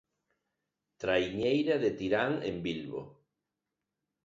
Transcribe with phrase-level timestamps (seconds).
[1.01, 3.01] Traiñeira de Tirán en Bilbo.